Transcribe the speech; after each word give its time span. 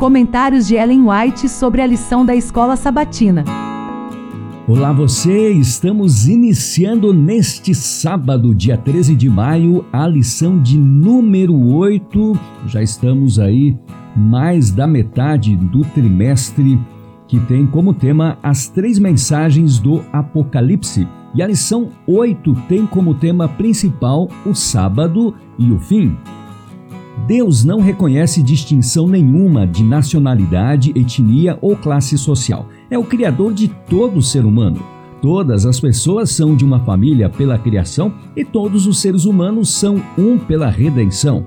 Comentários 0.00 0.66
de 0.66 0.76
Ellen 0.76 1.02
White 1.10 1.46
sobre 1.46 1.82
a 1.82 1.86
lição 1.86 2.24
da 2.24 2.34
escola 2.34 2.74
sabatina. 2.74 3.44
Olá 4.66 4.94
você, 4.94 5.50
estamos 5.50 6.26
iniciando 6.26 7.12
neste 7.12 7.74
sábado, 7.74 8.54
dia 8.54 8.78
13 8.78 9.14
de 9.14 9.28
maio, 9.28 9.84
a 9.92 10.08
lição 10.08 10.58
de 10.58 10.78
número 10.78 11.54
8. 11.54 12.32
Já 12.66 12.82
estamos 12.82 13.38
aí 13.38 13.76
mais 14.16 14.70
da 14.70 14.86
metade 14.86 15.54
do 15.54 15.82
trimestre 15.82 16.80
que 17.28 17.38
tem 17.40 17.66
como 17.66 17.92
tema 17.92 18.38
as 18.42 18.68
três 18.68 18.98
mensagens 18.98 19.78
do 19.78 20.02
Apocalipse. 20.10 21.06
E 21.34 21.42
a 21.42 21.46
lição 21.46 21.90
8 22.06 22.54
tem 22.66 22.86
como 22.86 23.12
tema 23.12 23.46
principal 23.50 24.30
o 24.46 24.54
sábado 24.54 25.34
e 25.58 25.70
o 25.70 25.78
fim. 25.78 26.16
Deus 27.26 27.64
não 27.64 27.80
reconhece 27.80 28.42
distinção 28.42 29.06
nenhuma 29.06 29.66
de 29.66 29.82
nacionalidade, 29.82 30.92
etnia 30.94 31.58
ou 31.60 31.76
classe 31.76 32.18
social. 32.18 32.66
É 32.90 32.98
o 32.98 33.04
Criador 33.04 33.52
de 33.52 33.68
todo 33.68 34.22
ser 34.22 34.44
humano. 34.44 34.80
Todas 35.22 35.66
as 35.66 35.78
pessoas 35.78 36.30
são 36.30 36.56
de 36.56 36.64
uma 36.64 36.80
família 36.80 37.28
pela 37.28 37.58
criação 37.58 38.12
e 38.34 38.44
todos 38.44 38.86
os 38.86 39.00
seres 39.00 39.26
humanos 39.26 39.68
são 39.70 40.02
um 40.16 40.38
pela 40.38 40.70
redenção. 40.70 41.44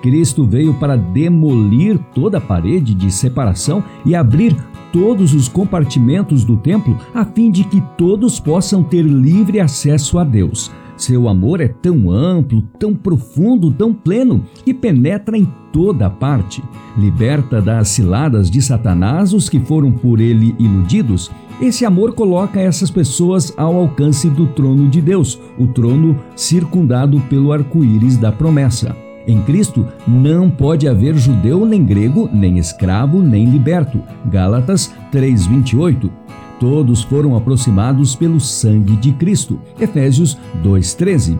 Cristo 0.00 0.46
veio 0.46 0.72
para 0.74 0.96
demolir 0.96 1.98
toda 2.14 2.38
a 2.38 2.40
parede 2.40 2.94
de 2.94 3.10
separação 3.10 3.82
e 4.04 4.14
abrir 4.14 4.56
todos 4.92 5.34
os 5.34 5.48
compartimentos 5.48 6.44
do 6.44 6.56
templo 6.56 6.96
a 7.12 7.24
fim 7.24 7.50
de 7.50 7.64
que 7.64 7.82
todos 7.98 8.38
possam 8.38 8.82
ter 8.82 9.02
livre 9.02 9.58
acesso 9.58 10.18
a 10.18 10.24
Deus. 10.24 10.70
Seu 10.96 11.28
amor 11.28 11.60
é 11.60 11.68
tão 11.68 12.10
amplo, 12.10 12.62
tão 12.78 12.94
profundo, 12.94 13.70
tão 13.70 13.92
pleno, 13.92 14.44
que 14.64 14.72
penetra 14.72 15.36
em 15.36 15.46
toda 15.72 16.08
parte. 16.08 16.62
Liberta 16.96 17.60
das 17.60 17.88
ciladas 17.88 18.50
de 18.50 18.62
Satanás 18.62 19.32
os 19.34 19.48
que 19.48 19.60
foram 19.60 19.92
por 19.92 20.20
ele 20.20 20.54
iludidos. 20.58 21.30
Esse 21.60 21.84
amor 21.84 22.14
coloca 22.14 22.60
essas 22.60 22.90
pessoas 22.90 23.52
ao 23.56 23.76
alcance 23.76 24.28
do 24.28 24.46
trono 24.46 24.88
de 24.88 25.00
Deus, 25.00 25.40
o 25.58 25.66
trono 25.66 26.18
circundado 26.34 27.20
pelo 27.28 27.52
arco-íris 27.52 28.16
da 28.16 28.32
promessa. 28.32 28.94
Em 29.26 29.42
Cristo 29.42 29.84
não 30.06 30.48
pode 30.48 30.86
haver 30.86 31.16
judeu 31.16 31.66
nem 31.66 31.84
grego, 31.84 32.30
nem 32.32 32.58
escravo, 32.58 33.20
nem 33.20 33.50
liberto. 33.50 34.00
Gálatas 34.26 34.94
3:28. 35.10 36.10
Todos 36.58 37.02
foram 37.02 37.36
aproximados 37.36 38.14
pelo 38.14 38.40
sangue 38.40 38.96
de 38.96 39.12
Cristo. 39.12 39.58
Efésios 39.78 40.38
2:13. 40.62 41.38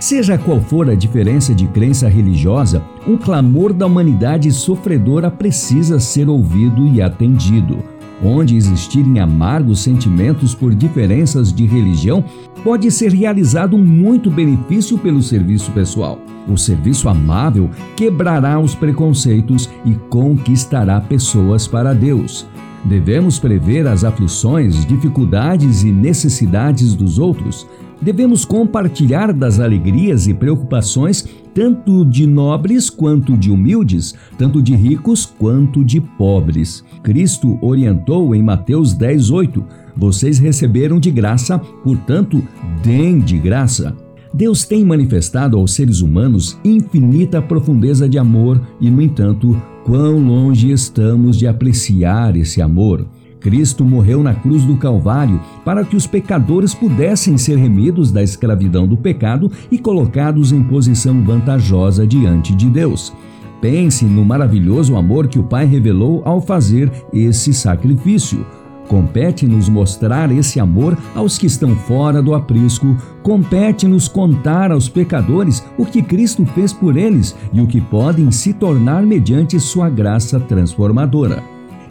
Seja 0.00 0.38
qual 0.38 0.60
for 0.60 0.88
a 0.88 0.94
diferença 0.94 1.54
de 1.54 1.66
crença 1.66 2.08
religiosa, 2.08 2.82
um 3.06 3.16
clamor 3.16 3.72
da 3.72 3.86
humanidade 3.86 4.50
sofredora 4.52 5.30
precisa 5.30 5.98
ser 5.98 6.28
ouvido 6.28 6.86
e 6.86 7.02
atendido. 7.02 7.78
Onde 8.24 8.56
existirem 8.56 9.20
amargos 9.20 9.80
sentimentos 9.80 10.54
por 10.54 10.74
diferenças 10.74 11.52
de 11.52 11.66
religião, 11.66 12.24
pode 12.64 12.90
ser 12.90 13.12
realizado 13.12 13.78
muito 13.78 14.30
benefício 14.30 14.98
pelo 14.98 15.22
serviço 15.22 15.70
pessoal. 15.72 16.18
O 16.48 16.56
serviço 16.56 17.08
amável 17.08 17.70
quebrará 17.96 18.58
os 18.58 18.74
preconceitos 18.74 19.68
e 19.84 19.94
conquistará 20.08 21.00
pessoas 21.00 21.68
para 21.68 21.92
Deus. 21.92 22.46
Devemos 22.84 23.38
prever 23.38 23.86
as 23.86 24.04
aflições, 24.04 24.86
dificuldades 24.86 25.82
e 25.82 25.90
necessidades 25.90 26.94
dos 26.94 27.18
outros. 27.18 27.66
Devemos 28.00 28.44
compartilhar 28.44 29.32
das 29.32 29.58
alegrias 29.58 30.28
e 30.28 30.34
preocupações 30.34 31.26
tanto 31.52 32.04
de 32.04 32.24
nobres 32.26 32.88
quanto 32.88 33.36
de 33.36 33.50
humildes, 33.50 34.14
tanto 34.38 34.62
de 34.62 34.74
ricos 34.76 35.26
quanto 35.26 35.84
de 35.84 36.00
pobres. 36.00 36.84
Cristo 37.02 37.58
orientou 37.60 38.34
em 38.34 38.42
Mateus 38.42 38.94
10:8: 38.94 39.64
Vocês 39.96 40.38
receberam 40.38 41.00
de 41.00 41.10
graça, 41.10 41.58
portanto, 41.58 42.42
deem 42.82 43.18
de 43.18 43.36
graça. 43.38 44.07
Deus 44.32 44.64
tem 44.64 44.84
manifestado 44.84 45.56
aos 45.56 45.72
seres 45.72 46.00
humanos 46.00 46.58
infinita 46.64 47.40
profundeza 47.40 48.08
de 48.08 48.18
amor 48.18 48.60
e, 48.80 48.90
no 48.90 49.00
entanto, 49.00 49.60
quão 49.84 50.18
longe 50.18 50.70
estamos 50.70 51.36
de 51.38 51.46
apreciar 51.46 52.36
esse 52.36 52.60
amor. 52.60 53.06
Cristo 53.40 53.84
morreu 53.84 54.22
na 54.22 54.34
cruz 54.34 54.64
do 54.64 54.76
Calvário 54.76 55.40
para 55.64 55.84
que 55.84 55.96
os 55.96 56.06
pecadores 56.06 56.74
pudessem 56.74 57.38
ser 57.38 57.56
remidos 57.56 58.10
da 58.10 58.22
escravidão 58.22 58.86
do 58.86 58.96
pecado 58.96 59.50
e 59.70 59.78
colocados 59.78 60.52
em 60.52 60.62
posição 60.62 61.22
vantajosa 61.22 62.06
diante 62.06 62.54
de 62.54 62.68
Deus. 62.68 63.12
Pense 63.60 64.04
no 64.04 64.24
maravilhoso 64.24 64.96
amor 64.96 65.26
que 65.26 65.38
o 65.38 65.44
Pai 65.44 65.66
revelou 65.66 66.22
ao 66.24 66.40
fazer 66.40 66.90
esse 67.12 67.52
sacrifício. 67.52 68.46
Compete-nos 68.88 69.68
mostrar 69.68 70.32
esse 70.32 70.58
amor 70.58 70.96
aos 71.14 71.36
que 71.36 71.46
estão 71.46 71.76
fora 71.76 72.22
do 72.22 72.34
aprisco, 72.34 72.96
compete-nos 73.22 74.08
contar 74.08 74.72
aos 74.72 74.88
pecadores 74.88 75.62
o 75.76 75.84
que 75.84 76.02
Cristo 76.02 76.46
fez 76.46 76.72
por 76.72 76.96
eles 76.96 77.36
e 77.52 77.60
o 77.60 77.66
que 77.66 77.82
podem 77.82 78.30
se 78.30 78.54
tornar 78.54 79.02
mediante 79.02 79.60
sua 79.60 79.90
graça 79.90 80.40
transformadora. 80.40 81.42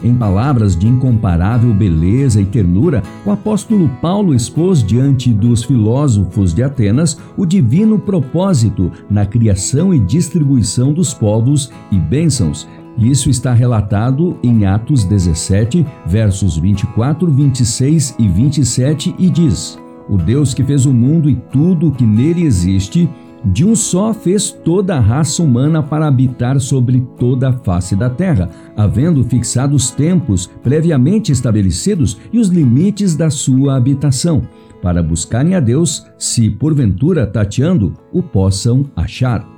Em 0.04 0.14
palavras 0.14 0.76
de 0.76 0.88
incomparável 0.88 1.74
beleza 1.74 2.40
e 2.40 2.46
ternura, 2.46 3.02
o 3.26 3.32
apóstolo 3.32 3.90
Paulo 4.00 4.34
expôs 4.34 4.84
diante 4.84 5.34
dos 5.34 5.64
filósofos 5.64 6.54
de 6.54 6.62
Atenas 6.62 7.18
o 7.36 7.46
divino 7.46 7.98
propósito 7.98 8.92
na 9.10 9.26
criação 9.26 9.94
e 9.94 10.00
distribuição 10.00 10.94
dos 10.94 11.14
povos 11.14 11.72
e 11.92 11.98
bênçãos, 11.98 12.68
isso 12.98 13.30
está 13.30 13.54
relatado 13.54 14.38
em 14.42 14.66
Atos 14.66 15.04
17, 15.04 15.86
versos 16.06 16.58
24, 16.58 17.30
26 17.30 18.16
e 18.18 18.28
27, 18.28 19.16
e 19.20 19.30
diz: 19.30 19.78
O 20.10 20.18
Deus 20.18 20.54
que 20.54 20.64
fez 20.64 20.86
o 20.86 20.94
mundo 20.94 21.30
e 21.30 21.36
tudo 21.36 21.90
o 21.90 21.92
que 21.92 22.06
nele 22.06 22.44
existe, 22.44 23.08
de 23.46 23.64
um 23.64 23.76
só 23.76 24.14
fez 24.14 24.52
toda 24.52 24.98
a 24.98 25.00
raça 25.00 25.44
humana 25.44 25.84
para 25.84 26.08
habitar 26.08 26.60
sobre 26.60 27.02
toda 27.20 27.50
a 27.50 27.54
face 27.54 27.96
da 27.96 28.10
terra, 28.10 28.50
havendo 28.76 29.24
fixado 29.24 29.76
os 29.76 29.92
tempos 29.92 30.48
previamente 30.64 31.32
estabelecidos 31.32 32.18
e 32.34 32.40
os 32.40 32.50
limites 32.50 33.16
da 33.16 33.30
sua 33.30 33.78
habitação, 33.78 34.42
para 34.82 35.04
buscarem 35.04 35.56
a 35.56 35.60
Deus, 35.60 36.06
se 36.18 36.50
porventura 36.50 37.26
tateando, 37.26 37.94
o 38.12 38.22
possam 38.22 38.86
achar. 38.96 39.57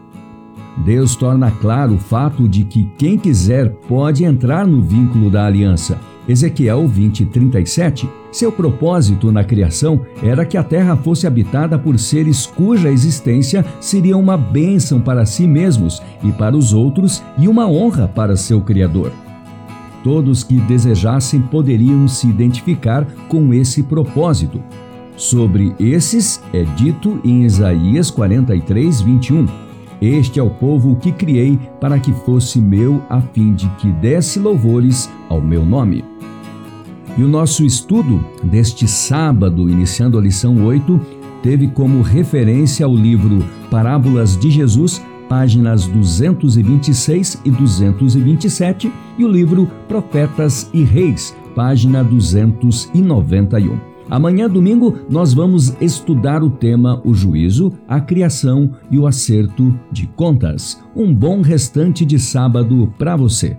Deus 0.79 1.15
torna 1.15 1.51
claro 1.51 1.95
o 1.95 1.99
fato 1.99 2.47
de 2.47 2.63
que 2.63 2.89
quem 2.97 3.17
quiser 3.17 3.69
pode 3.87 4.23
entrar 4.23 4.65
no 4.65 4.81
vínculo 4.81 5.29
da 5.29 5.45
aliança. 5.45 5.99
Ezequiel 6.27 6.87
20:37. 6.87 8.07
Seu 8.31 8.51
propósito 8.51 9.31
na 9.31 9.43
criação 9.43 10.01
era 10.21 10.45
que 10.45 10.55
a 10.55 10.63
terra 10.63 10.95
fosse 10.95 11.25
habitada 11.25 11.77
por 11.77 11.97
seres 11.97 12.45
cuja 12.45 12.91
existência 12.91 13.65
seria 13.81 14.15
uma 14.15 14.37
bênção 14.37 15.01
para 15.01 15.25
si 15.25 15.47
mesmos 15.47 16.01
e 16.23 16.31
para 16.31 16.55
os 16.55 16.71
outros 16.71 17.23
e 17.37 17.47
uma 17.47 17.67
honra 17.67 18.07
para 18.07 18.37
seu 18.37 18.61
Criador. 18.61 19.11
Todos 20.03 20.43
que 20.43 20.55
desejassem 20.61 21.41
poderiam 21.41 22.07
se 22.07 22.27
identificar 22.27 23.05
com 23.27 23.53
esse 23.53 23.83
propósito. 23.83 24.61
Sobre 25.17 25.75
esses 25.79 26.41
é 26.53 26.63
dito 26.63 27.19
em 27.25 27.43
Isaías 27.43 28.09
43, 28.09 29.01
21. 29.01 29.68
Este 30.01 30.39
é 30.39 30.43
o 30.43 30.49
povo 30.49 30.95
que 30.95 31.11
criei 31.11 31.59
para 31.79 31.99
que 31.99 32.13
fosse 32.13 32.61
meu, 32.61 33.01
a 33.09 33.19
fim 33.19 33.53
de 33.53 33.67
que 33.71 33.91
desse 33.91 34.39
louvores 34.39 35.09
ao 35.27 35.41
meu 35.41 35.65
nome. 35.65 36.05
E 37.17 37.23
o 37.23 37.27
nosso 37.27 37.65
estudo 37.65 38.23
deste 38.41 38.87
sábado, 38.87 39.69
iniciando 39.69 40.17
a 40.17 40.21
lição 40.21 40.65
8, 40.65 40.99
teve 41.43 41.67
como 41.67 42.01
referência 42.01 42.87
o 42.87 42.95
livro 42.95 43.43
Parábolas 43.69 44.37
de 44.37 44.49
Jesus, 44.49 45.03
páginas 45.27 45.85
226 45.87 47.41
e 47.43 47.51
227, 47.51 48.91
e 49.17 49.25
o 49.25 49.27
livro 49.27 49.69
Profetas 49.87 50.69
e 50.73 50.81
Reis, 50.81 51.35
página 51.53 52.03
291. 52.03 53.88
Amanhã, 54.09 54.49
domingo, 54.49 54.99
nós 55.09 55.33
vamos 55.33 55.75
estudar 55.79 56.43
o 56.43 56.49
tema 56.49 57.01
o 57.05 57.13
juízo, 57.13 57.73
a 57.87 58.01
criação 58.01 58.71
e 58.89 58.97
o 58.97 59.05
acerto 59.05 59.77
de 59.91 60.07
contas. 60.07 60.81
Um 60.95 61.13
bom 61.13 61.41
restante 61.41 62.03
de 62.03 62.17
sábado 62.17 62.91
para 62.97 63.15
você. 63.15 63.55